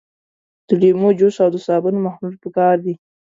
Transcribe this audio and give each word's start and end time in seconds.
د 0.67 0.69
لیمو 0.81 1.09
جوس 1.19 1.35
او 1.43 1.49
د 1.53 1.57
صابون 1.65 1.95
محلول 2.05 2.35
پکار 2.43 2.75
دي. 2.85 2.93